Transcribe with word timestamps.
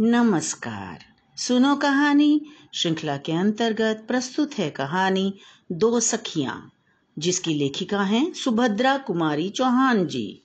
नमस्कार। 0.00 0.98
सुनो 1.36 1.76
कहानी। 1.76 2.46
श्रृंखला 2.74 3.16
के 3.16 3.32
अंतर्गत 3.32 4.04
प्रस्तुत 4.08 4.54
है 4.58 4.70
कहानी 4.70 5.34
दो 5.72 6.00
सखियाँ, 6.00 6.72
जिसकी 7.18 7.54
लेखिका 7.54 8.02
हैं 8.02 8.32
सुभद्रा 8.32 8.98
कुमारी 8.98 9.48
चौहान 9.48 10.06
जी। 10.06 10.42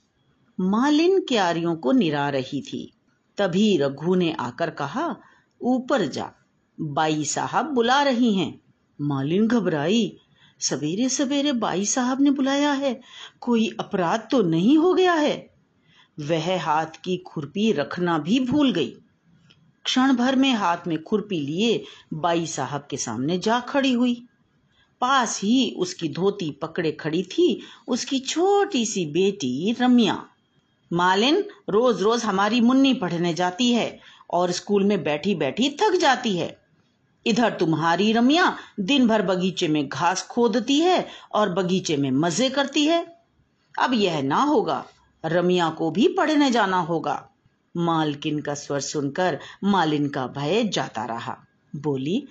मालिन 0.60 1.20
क्यारियों 1.20 1.76
को 1.76 1.92
निरा 1.92 2.30
रही 2.30 2.62
थी। 2.62 2.94
तभी 3.38 3.78
रघु 3.78 4.16
ने 4.16 4.34
आकर 4.34 4.70
कहा, 4.70 5.16
ऊपर 5.62 6.06
जा। 6.06 6.32
बाई 6.82 7.26
साहब 7.26 7.66
बुला 7.66 8.04
रही 8.04 8.34
हैं। 8.34 8.62
मालिन 9.02 9.48
घबराई। 9.48 10.18
सवेरे 10.60 11.10
सवेरे 11.10 11.52
बाई 11.52 11.86
साहब 11.86 12.22
ने 12.22 12.32
बुलाया 12.32 12.72
है। 12.72 13.02
कोई 13.40 13.78
अपराध 13.80 14.28
तो 14.32 14.42
नहीं 14.42 14.78
हो 14.78 14.94
गया 14.94 15.14
है। 15.14 15.54
वह 16.20 16.64
हाथ 16.64 16.86
की 16.86 17.18
खुरपी 17.18 17.72
रखना 17.72 18.18
भी 18.18 18.40
भूल 18.40 18.72
गई। 18.72 18.98
क्षण 19.86 20.14
भर 20.14 20.36
में 20.36 20.52
हाथ 20.52 20.88
में 20.88 21.02
खुरपी 21.04 21.40
लिए 21.40 21.84
बाई 22.14 22.46
साहब 22.46 22.88
के 22.90 22.98
सामने 22.98 23.38
जा 23.38 23.60
खड़ी 23.60 23.94
हुई। 23.94 24.26
पास 25.02 25.40
ही 25.44 25.76
उसकी 25.78 26.10
धोती 26.10 26.52
पकड़े 26.52 26.92
खड़ी 26.92 27.24
थी 27.24 27.62
उसकी 27.88 28.20
छोटी 28.20 28.86
सी 28.86 29.06
बेटी 29.06 29.76
रम्या। 29.82 30.24
मालिन 30.92 31.44
रोज 31.70 32.02
रोज 32.02 32.24
हमारी 32.24 32.62
मुन्नी 32.62 32.94
पढ़ने 32.94 33.34
जाती 33.34 33.72
है 33.74 34.00
और 34.30 34.52
स्कूल 34.52 34.84
में 34.84 35.04
बैठी 35.04 35.36
बैठी 35.36 35.70
थक 35.82 35.96
जाती 35.96 36.38
है। 36.38 36.56
इधर 37.26 37.50
तुम्हारी 37.50 38.12
रमिया 38.14 38.58
दिन 38.80 39.08
भर 39.08 39.22
बगीचे 39.22 39.68
में 39.68 39.88
घास 39.90 40.28
खोदती 40.28 40.80
है 40.80 41.08
और 41.34 41.50
बगीचे 41.50 41.98
में 41.98 42.10
मज़े 42.12 42.50
करती 42.50 42.86
है। 42.86 43.06
अब 43.80 43.94
यह 43.94 44.22
ना 44.22 44.42
होगा, 44.44 44.84
रमिया 45.24 45.70
को 45.70 45.92
भी 45.92 46.08
पढ़ने 46.08 46.52
जाना 46.52 46.80
होगा। 46.80 47.30
मालकिन 47.76 48.40
का 48.40 48.54
स्वर 48.54 48.80
सुनकर 48.80 49.40
मालिन 49.64 50.08
का 50.10 50.26
भय 50.28 50.64
जाता 50.64 51.06
रहा। 51.06 51.38
बोली, 51.74 52.28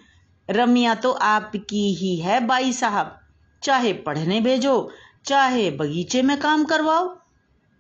रमिया 0.49 0.95
तो 0.95 1.13
आपकी 1.13 1.95
ही 1.95 2.17
है 2.17 2.41
बाई 2.47 2.73
साहब। 2.73 3.19
चाहे 3.63 3.93
पढ़ने 3.93 4.41
भेजो, 4.41 4.91
चाहे 5.27 5.71
बगीचे 5.71 6.23
में 6.23 6.39
काम 6.41 6.65
करवाओ। 6.65 7.09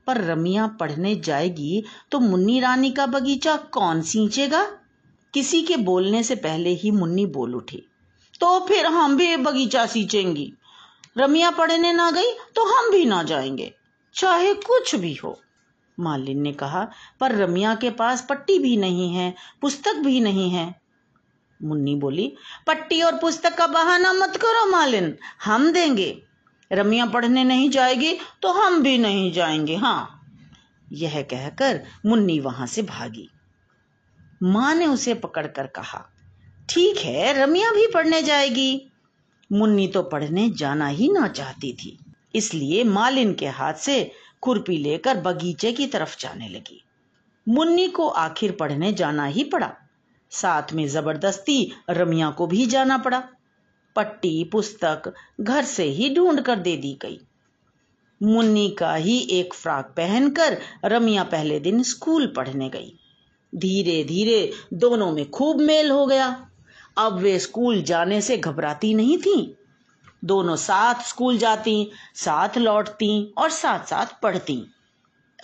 पर 0.06 0.20
रमिया 0.20 0.66
पढ़ने 0.80 1.14
जाएगी 1.16 1.82
तो 2.10 2.20
मुन्नी 2.20 2.60
रानी 2.60 2.90
का 2.90 3.06
बगीचा 3.06 3.56
कौन 3.56 4.00
सींचेगा? 4.02 4.64
किसी 5.34 5.62
के 5.62 5.76
बोलने 5.76 6.22
से 6.22 6.34
पहले 6.34 6.70
ही 6.70 6.90
मुन्नी 6.90 7.26
बोल 7.26 7.54
उठी 7.54 7.82
तो 8.40 8.58
फिर 8.60 8.86
हम 8.86 9.16
भी 9.16 9.36
बगीचा 9.36 9.84
सींचेंगी। 9.86 10.52
रमिया 11.18 11.50
पढ़ने 11.50 11.92
ना 11.92 12.10
गई 12.10 12.32
तो 12.54 12.64
हम 12.66 12.90
भी 12.92 13.04
ना 13.04 13.22
जाएँगे, 13.22 13.72
चाहे 14.14 14.54
कुछ 14.54 14.94
भी 14.94 15.14
हो। 15.14 15.38
मालिन 15.98 16.40
ने 16.40 16.52
कहा, 16.52 16.86
पर 17.20 17.34
रमिया 17.34 17.74
के 17.74 17.90
पास 17.90 18.26
पट्टी 18.30 18.58
भी 18.58 18.76
नहीं 18.76 19.12
है, 19.14 19.34
पुस्तक 19.60 19.96
भी 19.96 20.20
नहीं 20.20 20.50
है। 20.50 20.74
मुन्नी 21.60 21.94
बोली, 21.94 22.32
पट्टी 22.66 23.00
और 23.02 23.18
पुस्तक 23.18 23.54
का 23.54 23.66
बहाना 23.66 24.12
मत 24.12 24.36
करो 24.36 24.70
मालिन, 24.70 25.16
हम 25.44 25.70
देंगे। 25.72 26.22
रमिया 26.70 27.06
पढ़ने 27.06 27.44
नहीं 27.44 27.68
जाएगी 27.70 28.12
तो 28.42 28.52
हम 28.52 28.82
भी 28.82 28.96
नहीं 28.98 29.32
जाएँगे 29.32 29.76
हाँ। 29.76 30.18
यह 30.88 31.20
कहकर 31.22 31.80
मुन्नी 32.06 32.38
वहाँ 32.40 32.66
से 32.66 32.82
भागी। 32.82 33.28
माँ 34.42 34.74
ने 34.74 34.86
उसे 34.86 35.14
पकड़कर 35.14 35.66
कहा, 35.66 36.04
ठीक 36.68 36.98
है, 36.98 37.32
रमिया 37.34 37.70
भी 37.70 37.86
पढ़ने 37.86 38.22
जाएगी। 38.22 38.90
मुन्नी 39.50 39.86
तो 39.88 40.02
पढ़ने 40.02 40.48
जाना 40.50 40.86
ही 40.86 41.10
ना 41.12 41.26
चाहती 41.28 41.72
थी, 41.74 41.98
इसलिए 42.34 42.84
मालिन 42.84 43.34
के 43.34 43.48
हाथ 43.48 43.74
से 43.74 44.10
खुरपी 44.42 44.76
लेकर 44.78 45.20
बगीचे 45.20 45.72
की 45.72 45.86
तरफ़ 45.86 46.20
जाने 46.20 46.48
लगी। 46.48 46.84
मुन्नी 47.48 47.88
को 47.88 48.08
आखिर 48.08 48.52
पढ़ने 48.52 48.92
जाना 48.92 49.24
ही 49.24 49.44
पड़ा। 49.44 49.72
साथ 50.30 50.72
में 50.72 50.88
ज़बरदस्ती 50.88 51.72
रमिया 51.90 52.30
को 52.30 52.46
भी 52.46 52.66
जाना 52.66 52.98
पड़ा। 52.98 53.28
पट्टी, 53.96 54.44
पुस्तक 54.44 55.14
घर 55.40 55.64
से 55.64 55.84
ही 55.84 56.14
ढूंढ 56.14 56.40
कर 56.40 56.56
दे 56.56 56.76
दी 56.76 56.98
गई। 57.02 57.20
मुन्नी 58.22 58.70
का 58.70 58.94
ही 58.94 59.18
एक 59.18 59.54
फ्रॉक 59.54 59.84
पहनकर 59.84 60.58
रमिया 60.84 61.24
पहले 61.24 61.60
दिन 61.60 61.82
स्कूल 61.82 62.26
पढ़ने 62.36 62.68
गई। 62.68 62.98
धीरे 63.54 64.04
धीरे 64.04 64.52
दोनों 64.74 65.12
में 65.12 65.30
खूब 65.30 65.60
मेल 65.60 65.90
हो 65.90 66.06
गया। 66.06 66.50
अब 66.98 67.12
वे 67.12 67.38
स्कूल 67.38 67.82
जाने 67.82 68.20
से 68.20 68.36
घबराती 68.36 68.94
नहीं 68.94 69.18
थी। 69.18 69.56
दोनों 70.24 70.56
साथ 70.56 70.94
स्कूल 70.94 71.38
जाती, 71.38 71.90
साथ 72.14 72.58
लौटती 72.58 73.34
और 73.38 73.50
साथ 73.50 73.84
साथ 73.84 74.06
पढ़ती। 74.22 74.70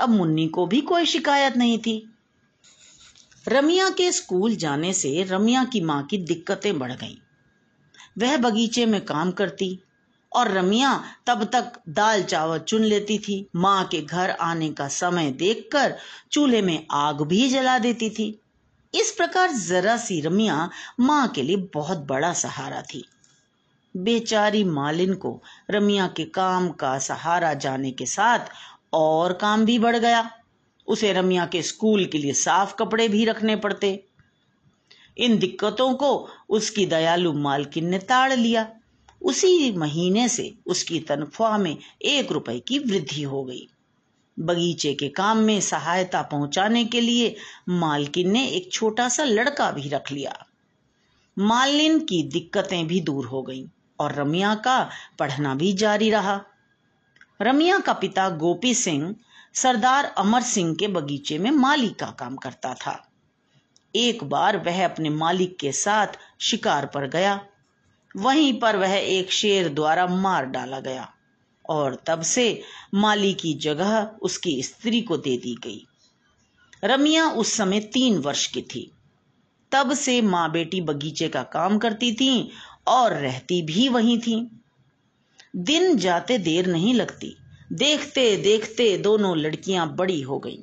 अब 0.01 0.09
मुन्नी 0.09 0.49
को 0.49 0.67
भी 0.67 0.81
कोई 0.81 1.07
शिकायत 1.07 1.57
नहीं 1.57 1.79
थी। 1.79 2.15
रमिया 3.49 3.91
के 3.91 4.13
स्कूल 4.13 4.57
जाने 4.57 4.93
से 4.93 5.23
रमिया 5.23 5.65
की 5.65 5.81
माँ 5.81 6.03
की 6.03 6.19
दिक्कतें 6.19 6.79
बढ़ 6.79 6.93
गईं। 6.93 7.17
वह 8.19 8.37
बगीचे 8.37 8.87
में 8.87 9.05
काम 9.05 9.31
करती 9.31 9.79
और 10.33 10.51
रमिया 10.51 11.05
तब 11.27 11.45
तक 11.45 11.73
दाल 11.89 12.23
चावल 12.23 12.59
चुन 12.59 12.83
लेती 12.83 13.19
थी। 13.19 13.49
माँ 13.57 13.85
के 13.85 14.03
घर 14.03 14.31
आने 14.31 14.73
का 14.73 14.89
समय 14.89 15.31
देखकर 15.31 15.97
चूल्हे 16.33 16.63
में 16.63 16.87
आग 16.91 17.23
भी 17.23 17.49
जला 17.49 17.79
देती 17.79 18.11
थी। 18.11 18.41
इस 18.95 19.11
प्रकार 19.11 19.53
जरा 19.53 19.97
सी 19.97 20.21
रमिया 20.21 20.71
माँ 21.01 21.29
के 21.29 21.43
लिए 21.43 21.57
बहुत 21.57 21.99
बड़ा 21.99 22.33
सहारा 22.33 22.83
थी। 22.83 23.05
बेचारी 23.99 24.65
मालिन 24.65 25.15
को 25.15 25.43
रमिया 25.71 26.07
के 26.07 26.25
काम 26.25 26.69
का 26.69 26.99
सहारा 26.99 27.55
जाने 27.55 27.91
के 27.91 28.07
साथ 28.07 28.39
और 28.93 29.33
काम 29.33 29.65
भी 29.65 29.79
बढ़ 29.79 29.97
गया। 29.97 30.31
उसे 30.87 31.13
रमिया 31.13 31.47
के 31.47 31.63
स्कूल 31.63 32.05
के 32.05 32.19
लिए 32.19 32.33
साफ़ 32.33 32.75
कपड़े 32.75 33.09
भी 33.09 33.25
रखने 33.25 33.57
पड़ते। 33.57 34.05
इन 35.19 35.39
दिक्कतों 35.39 35.95
को 35.95 36.29
उसकी 36.49 36.87
दयालु 36.87 37.33
मालकिन 37.33 37.87
ने 37.87 37.99
ताड़ 37.99 38.33
लिया। 38.33 38.73
उसी 39.23 39.73
महीने 39.73 40.29
से 40.29 40.55
उसकी 40.67 41.01
तनख्वाह 41.01 41.59
में 41.59 41.77
एक 42.03 42.33
रुपए 42.33 42.59
की 42.59 42.79
वृद्धि 42.79 43.23
हो 43.23 43.45
गई। 43.45 43.69
बगीचे 44.41 44.95
के 44.95 45.09
काम 45.09 45.39
में 45.39 45.61
सहायता 45.61 46.23
पहुँचाने 46.23 46.85
के 46.85 47.01
लिए 47.01 47.37
मालकिन 47.69 48.31
ने 48.31 48.49
एक 48.49 48.73
छोटा 48.73 49.09
सा 49.09 49.25
लड़का 49.25 49.71
भी 49.71 49.89
रख 49.89 50.13
लिया। 50.13 50.47
मालिन 51.39 51.99
की 51.99 52.23
दिक्कतें 52.23 52.87
भी 52.87 53.01
दूर 53.01 53.27
हो 53.27 53.43
गईं। 53.43 53.67
और 54.01 54.15
रमिया 54.15 54.55
का 54.55 54.91
पढ़ना 55.19 55.55
भी 55.55 55.73
जारी 55.73 56.11
रहा। 56.11 56.41
रमिया 57.43 57.79
का 57.79 57.93
पिता 57.93 58.31
गोपी 58.31 58.75
सिंह 58.75 59.15
सरदार 59.55 60.05
अमर 60.05 60.43
सिंह 60.43 60.75
के 60.75 60.89
बगीचे 60.89 61.39
में 61.39 61.51
माली 61.51 61.89
का 61.89 62.07
काम 62.07 62.37
करता 62.37 62.75
था। 62.75 63.11
एक 63.97 64.25
बार 64.25 64.57
वह 64.57 64.85
अपने 64.85 65.11
मालिक 65.11 65.59
के 65.59 65.73
साथ 65.73 66.07
शिकार 66.41 66.87
पर 66.87 67.09
गया। 67.09 67.41
वहीं 68.17 68.61
पर 68.61 68.77
वह 68.77 68.95
एक 68.95 69.33
शेर 69.33 69.69
द्वारा 69.69 70.07
मार 70.07 70.47
डाला 70.47 70.81
गया 70.81 71.13
और 71.69 72.03
तब 72.07 72.23
से 72.23 72.63
माली 72.95 73.35
की 73.35 73.55
जगह 73.55 74.11
उसकी 74.23 74.63
स्त्री 74.63 75.01
को 75.01 75.17
दे 75.17 75.37
दी 75.37 75.55
गई। 75.55 75.87
रमिया 76.85 77.31
उस 77.31 77.53
समय 77.53 77.81
तीन 77.81 78.19
वर्ष 78.19 78.47
की 78.47 78.63
थी। 78.63 78.93
तब 79.73 79.95
से 79.95 80.23
माँ 80.23 80.51
बेटी 80.51 80.81
बगीचे 80.81 81.29
का 81.29 81.43
काम 81.43 81.79
करती 81.79 82.15
थी 82.15 82.51
और 82.89 83.13
रहती 83.13 83.63
भी 83.63 83.89
वहीं 83.89 84.19
थी। 84.19 84.51
दिन 85.57 85.97
जाते 85.97 86.39
देर 86.39 86.67
नहीं 86.67 86.95
लगती। 86.95 87.37
देखते 87.73 88.37
देखते 88.37 88.97
दोनों 88.99 89.37
लड़कियाँ 89.37 89.95
बड़ी 89.97 90.21
हो 90.23 90.39
गईं। 90.39 90.63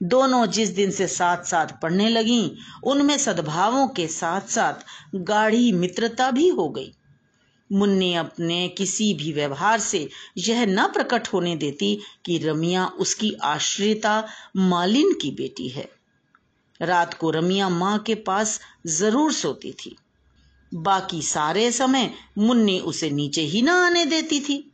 दोनों 0.00 0.46
जिस 0.46 0.68
दिन 0.68 0.90
से 0.90 1.06
साथ 1.06 1.44
साथ 1.44 1.66
पढ़ने 1.82 2.08
लगी, 2.08 2.56
उनमें 2.84 3.16
सद्भावों 3.18 3.86
के 3.88 4.06
साथ 4.08 4.48
साथ 4.48 4.84
गाढ़ी 5.14 5.72
मित्रता 5.72 6.30
भी 6.30 6.48
हो 6.48 6.68
गई। 6.68 6.92
मुन्नी 7.72 8.14
अपने 8.14 8.68
किसी 8.68 9.12
भी 9.14 9.32
व्यवहार 9.32 9.80
से 9.80 10.08
यह 10.38 10.64
न 10.66 10.86
प्रकट 10.86 11.28
होने 11.28 11.56
देती 11.56 11.98
कि 12.24 12.38
रमिया 12.38 12.86
उसकी 12.86 13.32
आश्रिता 13.42 14.24
मालिन 14.56 15.12
की 15.12 15.30
बेटी 15.30 15.68
है। 15.68 15.88
रात 16.80 17.14
को 17.14 17.30
रमिया 17.30 17.68
माँ 17.68 17.98
के 17.98 18.14
पास 18.14 18.60
ज़रूर 18.86 19.32
सोती 19.32 19.72
थी। 19.72 19.96
बाकी 20.74 21.22
सारे 21.22 21.72
समय 21.72 22.14
मुन्नी 22.38 22.78
उसे 22.78 23.10
नीचे 23.10 23.40
ही 23.40 23.62
ना 23.62 23.86
आने 23.86 24.06
देती 24.06 24.40
थी। 24.40 24.72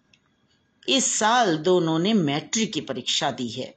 इस 0.89 1.19
साल 1.19 1.57
दोनों 1.57 1.99
ने 1.99 2.13
मैट्रिक 2.13 2.73
की 2.73 2.81
परीक्षा 2.81 3.31
दी 3.31 3.49
है। 3.49 3.75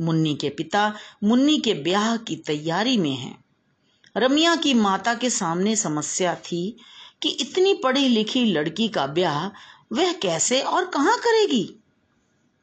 मुन्नी 0.00 0.34
के 0.34 0.48
पिता 0.48 0.94
मुन्नी 1.24 1.58
के 1.58 1.74
ब्याह 1.74 2.16
की 2.16 2.36
तैयारी 2.36 2.96
में 2.96 3.16
हैं। 3.16 3.44
रमिया 4.16 4.56
की 4.56 4.74
माता 4.74 5.14
के 5.14 5.30
सामने 5.30 5.76
समस्या 5.76 6.34
थी 6.34 6.76
कि 7.22 7.28
इतनी 7.28 7.74
पढ़ी 7.74 8.08
लिखी 8.08 8.44
लड़की 8.44 8.88
का 8.88 9.06
ब्याह 9.06 9.48
वह 9.92 10.12
कैसे 10.12 10.60
और 10.60 10.86
कहाँ 10.86 11.18
करेगी। 11.18 11.74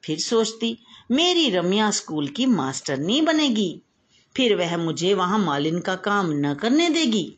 फिर 0.05 0.19
सोचती, 0.19 0.77
मेरी 1.11 1.49
रमिया 1.49 1.91
स्कूल 1.91 2.27
की 2.27 2.45
मास्टर 2.45 2.97
नहीं 2.97 3.21
बनेगी। 3.21 3.81
फिर 4.35 4.55
वह 4.55 4.77
मुझे 4.77 5.13
वहाँ 5.13 5.39
मालिन 5.39 5.79
का 5.79 5.95
काम 5.95 6.27
न 6.29 6.53
करने 6.53 6.89
देगी। 6.89 7.37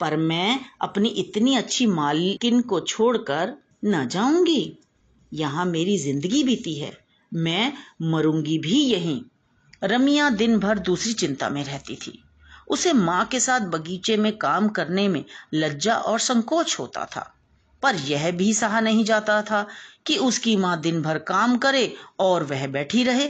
पर 0.00 0.16
मैं 0.16 0.60
अपनी 0.82 1.08
इतनी 1.08 1.56
अच्छी 1.56 1.86
मालकिन 1.86 2.60
को 2.60 2.80
छोड़कर 2.80 3.56
न 3.84 4.08
जाऊँगी। 4.08 4.78
यहाँ 5.32 5.64
मेरी 5.64 5.98
ज़िंदगी 5.98 6.44
बीती 6.44 6.74
है। 6.74 6.92
मैं 7.34 7.72
मरूँगी 8.02 8.58
भी 8.58 8.82
यहीं। 8.82 9.20
रमिया 9.84 10.30
दिन 10.30 10.58
भर 10.58 10.78
दूसरी 10.78 11.12
चिंता 11.12 11.48
में 11.48 11.64
रहती 11.64 11.96
थी। 11.96 12.22
उसे 12.68 12.92
माँ 12.92 13.24
के 13.24 13.40
साथ 13.40 13.60
बगीचे 13.60 14.16
में 14.16 14.36
काम 14.38 14.68
करने 14.68 15.08
में 15.08 15.24
लज्जा 15.54 15.96
और 15.96 16.18
संकोच 16.18 16.78
होता 16.78 17.04
था। 17.04 17.32
पर 17.82 17.94
यह 17.94 18.30
भी 18.30 18.54
सहा 18.54 18.80
नहीं 18.80 19.04
जाता 19.04 19.42
था 19.42 19.66
कि 20.06 20.16
उसकी 20.16 20.56
माँ 20.56 20.80
दिन 20.80 21.02
भर 21.02 21.18
काम 21.18 21.56
करे 21.58 21.94
और 22.18 22.44
वह 22.44 22.66
बैठी 22.66 23.04
रहे। 23.04 23.28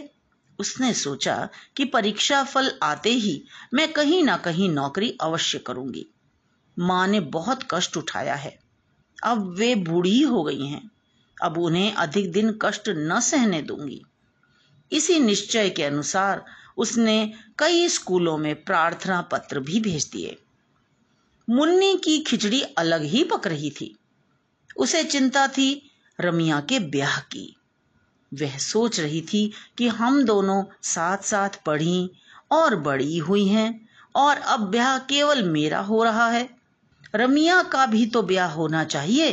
उसने 0.58 0.92
सोचा 0.94 1.48
कि 1.76 1.84
परीक्षा 1.84 2.42
फल 2.44 2.70
आते 2.82 3.10
ही 3.10 3.42
मैं 3.74 3.92
कहीं 3.92 4.22
ना 4.24 4.36
कहीं 4.36 4.68
नौकरी 4.70 5.18
अवश्य 5.20 5.58
करूँगी। 5.58 6.06
माँ 6.78 7.06
ने 7.06 7.20
बहुत 7.20 7.60
कष्ट 7.70 7.96
उठाया 7.96 8.34
है। 8.34 8.58
अब 9.24 9.54
वे 9.58 9.74
बूढ़ी 9.74 10.22
हो 10.22 10.42
गई 10.42 10.66
हैं। 10.66 10.90
अब 11.42 11.58
उन्हें 11.58 11.94
अधिक 11.94 12.32
दिन 12.32 12.58
कष्ट 12.62 12.88
न 12.88 13.20
सहने 13.20 13.62
दूँगी। 13.62 14.04
इसी 14.92 15.20
निश्चय 15.20 15.70
के 15.70 15.82
अनुसार 15.82 16.44
उसने 16.76 17.32
कई 17.58 17.88
स्कूलों 17.88 18.38
में 18.38 18.64
प्रार्थना 18.64 19.22
पत्र 19.22 19.60
भी 19.60 19.80
भेज 19.80 20.04
दिए। 20.04 20.38
मुन्नी 21.50 22.00
की 22.04 22.18
खिचड़ी 22.18 22.62
अलग 22.62 23.02
ही 23.02 23.24
पक 23.24 23.46
रही 23.46 23.70
थी। 23.70 23.96
उसे 24.76 25.04
चिंता 25.04 25.48
थी 25.48 25.90
रमिया 26.20 26.60
के 26.60 26.78
ब्याह 26.78 27.20
की। 27.20 27.56
वह 28.34 28.58
सोच 28.58 29.00
रही 29.00 29.20
थी 29.20 29.52
कि 29.78 29.88
हम 29.88 30.22
दोनों 30.22 30.64
साथ 30.82 31.18
साथ 31.18 31.64
पढ़ी 31.66 32.10
और 32.50 32.76
बड़ी 32.76 33.18
हुई 33.18 33.46
हैं 33.46 33.88
और 34.16 34.36
अब 34.36 34.60
ब्याह 34.60 34.98
केवल 34.98 35.42
मेरा 35.42 35.80
हो 35.80 36.04
रहा 36.04 36.30
है। 36.30 36.55
रमिया 37.14 37.62
का 37.62 37.86
भी 37.86 38.06
तो 38.06 38.22
ब्याह 38.22 38.52
होना 38.52 38.84
चाहिए। 38.84 39.30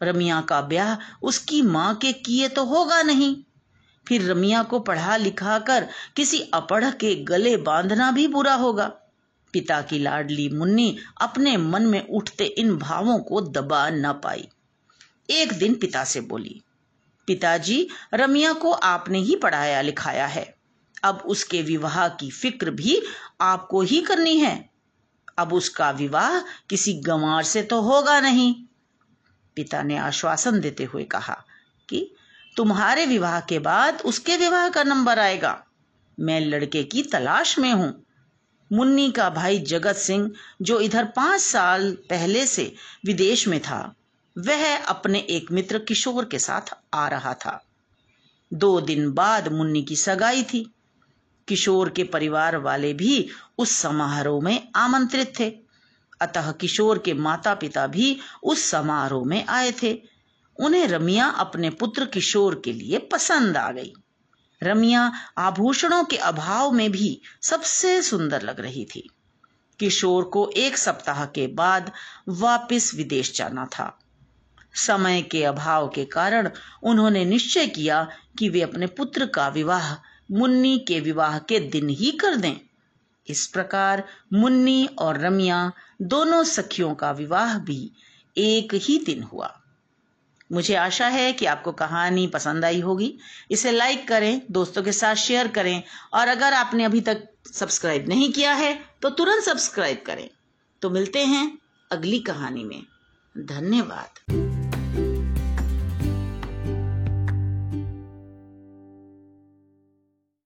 रमिया 0.00 0.40
का 0.40 0.60
ब्याह 0.60 0.96
उसकी 1.22 1.62
माँ 1.62 1.94
के 1.94 2.12
किए 2.12 2.48
तो 2.48 2.64
होगा 2.64 3.02
नहीं। 3.02 3.36
फिर 4.06 4.30
रमिया 4.30 4.62
को 4.62 4.80
पढ़ा 4.80 5.16
लिखा 5.16 5.58
कर 5.58 5.86
किसी 6.16 6.40
अपढ़ 6.54 6.90
के 6.90 7.14
गले 7.24 7.56
बांधना 7.56 8.10
भी 8.10 8.26
बुरा 8.28 8.54
होगा। 8.54 8.86
पिता 9.54 9.80
की 9.80 9.98
लाडली 9.98 10.48
मुन्नी 10.48 10.96
अपने 11.20 11.56
मन 11.56 11.82
में 11.82 12.06
उठते 12.08 12.44
इन 12.44 12.76
भावों 12.76 13.18
को 13.18 13.40
दबा 13.40 13.88
न 13.90 14.12
पाई। 14.24 14.48
एक 15.30 15.52
दिन 15.52 15.74
पिता 15.74 16.04
से 16.04 16.20
बोली, 16.20 16.60
पिताजी, 17.28 17.88
रमिया 18.14 18.52
को 18.52 18.70
आपने 18.70 19.18
ही 19.18 19.36
पढ़ाया 19.36 19.80
लिखाया 19.80 20.26
है। 20.26 20.54
अब 21.04 21.22
उसके 21.26 21.62
विवाह 21.62 22.08
की 22.08 22.30
फ़िक्र 22.30 22.70
भी 22.70 23.00
आपको 23.40 23.82
ही 23.82 24.00
करनी 24.00 24.36
है। 24.36 24.54
अब 25.38 25.52
उसका 25.52 25.90
विवाह 25.90 26.40
किसी 26.40 26.94
गंवार 26.94 27.42
से 27.42 27.62
तो 27.62 27.80
होगा 27.80 28.20
नहीं। 28.20 28.54
पिता 29.56 29.82
ने 29.82 29.96
आश्वासन 29.96 30.60
देते 30.60 30.84
हुए 30.84 31.04
कहा 31.04 31.44
कि 31.88 32.14
तुम्हारे 32.56 33.06
विवाह 33.06 33.40
के 33.40 33.58
बाद 33.58 34.00
उसके 34.00 34.36
विवाह 34.36 34.68
का 34.68 34.82
नंबर 34.82 35.18
आएगा। 35.18 35.64
मैं 36.20 36.40
लड़के 36.40 36.84
की 36.84 37.02
तलाश 37.02 37.58
में 37.58 37.72
हूँ। 37.72 38.02
मुन्नी 38.72 39.10
का 39.10 39.30
भाई 39.30 39.58
जगत 39.58 39.96
सिंह, 39.96 40.30
जो 40.62 40.80
इधर 40.80 41.04
पाँच 41.04 41.40
साल 41.40 41.92
पहले 42.10 42.46
से 42.46 42.74
विदेश 43.06 43.48
में 43.48 43.60
था, 43.60 43.94
वह 44.38 44.78
अपने 44.78 45.18
एक 45.18 45.52
मित्र 45.52 45.78
किशोर 45.78 46.24
के 46.24 46.38
साथ 46.38 46.74
आ 46.94 47.08
रहा 47.08 47.34
था। 47.34 47.64
दो 48.52 48.80
दिन 48.80 49.12
बाद 49.12 49.48
मुन्नी 49.48 49.82
की 49.82 49.96
सगाई 49.96 50.42
थी। 50.42 50.74
किशोर 51.48 51.90
के 51.90 52.04
परिवार 52.04 52.56
वाले 52.56 52.94
भी 52.94 53.28
उस 53.58 53.70
समारोह 53.70 54.44
में 54.44 54.68
आमंत्रित 54.76 55.32
थे। 55.40 55.50
अतः 56.20 56.52
किशोर 56.52 56.98
के 56.98 57.14
माता 57.14 57.54
पिता 57.54 57.86
भी 57.86 58.18
उस 58.42 58.70
समारोह 58.70 59.26
में 59.26 59.46
आए 59.46 59.72
थे। 59.82 60.02
उन्हें 60.60 60.88
रमिया 60.88 61.26
अपने 61.26 61.70
पुत्र 61.70 62.06
किशोर 62.06 62.62
के 62.64 62.72
लिए 62.72 62.98
पसंद 62.98 63.56
आ 63.56 63.70
गई। 63.70 63.92
रमिया 64.62 65.12
आभूषणों 65.38 66.04
के 66.04 66.16
अभाव 66.16 66.70
में 66.70 66.92
भी 66.92 67.20
सबसे 67.42 68.02
सुंदर 68.02 68.42
लग 68.42 68.60
रही 68.60 68.84
थी। 68.84 69.10
किशोर 69.78 70.24
को 70.24 70.50
एक 70.56 70.78
सप्ताह 70.78 71.26
के 71.26 71.46
बाद 71.46 71.92
वापस 72.28 72.94
विदेश 72.94 73.36
जाना 73.36 73.66
था। 73.66 73.98
समय 74.74 75.22
के 75.22 75.44
अभाव 75.44 75.88
के 75.88 76.04
कारण 76.04 76.50
उन्होंने 76.82 77.24
निश्चय 77.24 77.66
किया 77.66 78.08
कि 78.38 78.48
वे 78.48 78.60
अपने 78.60 78.86
पुत्र 78.86 79.26
का 79.26 79.48
विवाह 79.48 80.15
मुन्नी 80.30 80.78
के 80.78 81.00
विवाह 81.00 81.38
के 81.38 81.60
दिन 81.60 81.88
ही 81.88 82.10
कर 82.10 82.36
दें। 82.36 82.56
इस 83.28 83.46
प्रकार 83.46 84.04
मुन्नी 84.32 84.86
और 84.98 85.20
रमिया 85.20 85.72
दोनों 86.02 86.44
सखियों 86.44 86.94
का 86.94 87.10
विवाह 87.10 87.58
भी 87.58 87.90
एक 88.36 88.74
ही 88.74 88.98
दिन 88.98 89.22
हुआ। 89.22 89.60
मुझे 90.52 90.74
आशा 90.74 91.06
है 91.08 91.32
कि 91.32 91.46
आपको 91.46 91.72
कहानी 91.72 92.26
पसंद 92.26 92.64
आई 92.64 92.80
होगी। 92.80 93.18
इसे 93.50 93.72
लाइक 93.72 94.08
करें, 94.08 94.42
दोस्तों 94.50 94.82
के 94.82 94.92
साथ 94.92 95.14
शेयर 95.14 95.48
करें 95.48 95.82
और 96.14 96.28
अगर 96.28 96.52
आपने 96.52 96.84
अभी 96.84 97.00
तक 97.00 97.28
सब्सक्राइब 97.52 98.08
नहीं 98.08 98.32
किया 98.32 98.52
है 98.54 98.84
तो 99.02 99.10
तुरंत 99.10 99.44
सब्सक्राइब 99.44 100.02
करें। 100.06 100.28
तो 100.82 100.90
मिलते 100.90 101.24
हैं 101.24 101.58
अगली 101.92 102.18
कहानी 102.18 102.64
में। 102.64 102.82
धन्यवाद। 103.36 104.65